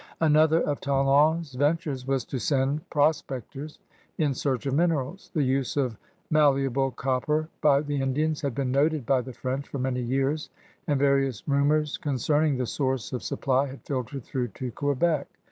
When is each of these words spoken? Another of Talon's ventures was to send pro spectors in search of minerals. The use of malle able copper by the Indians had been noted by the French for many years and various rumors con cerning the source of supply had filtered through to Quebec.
Another 0.19 0.61
of 0.61 0.81
Talon's 0.81 1.53
ventures 1.53 2.07
was 2.07 2.25
to 2.25 2.39
send 2.39 2.89
pro 2.89 3.11
spectors 3.11 3.77
in 4.17 4.33
search 4.33 4.65
of 4.65 4.73
minerals. 4.73 5.29
The 5.35 5.43
use 5.43 5.77
of 5.77 5.95
malle 6.31 6.57
able 6.57 6.89
copper 6.89 7.49
by 7.61 7.81
the 7.81 8.01
Indians 8.01 8.41
had 8.41 8.55
been 8.55 8.71
noted 8.71 9.05
by 9.05 9.21
the 9.21 9.31
French 9.33 9.67
for 9.67 9.77
many 9.77 10.01
years 10.01 10.49
and 10.87 10.99
various 10.99 11.47
rumors 11.47 11.99
con 11.99 12.15
cerning 12.15 12.57
the 12.57 12.65
source 12.65 13.13
of 13.13 13.21
supply 13.21 13.67
had 13.67 13.83
filtered 13.85 14.23
through 14.23 14.47
to 14.47 14.71
Quebec. 14.71 15.27